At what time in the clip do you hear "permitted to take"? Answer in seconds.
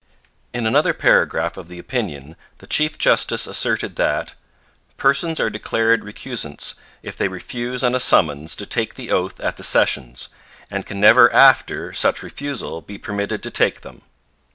12.97-13.81